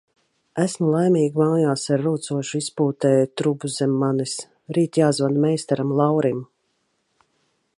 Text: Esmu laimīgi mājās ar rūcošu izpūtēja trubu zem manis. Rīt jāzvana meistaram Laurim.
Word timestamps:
Esmu 0.61 0.87
laimīgi 0.93 1.41
mājās 1.41 1.83
ar 1.97 2.01
rūcošu 2.05 2.57
izpūtēja 2.61 3.27
trubu 3.41 3.71
zem 3.75 3.93
manis. 4.05 4.33
Rīt 4.79 4.99
jāzvana 5.01 5.45
meistaram 5.45 5.93
Laurim. 6.01 6.41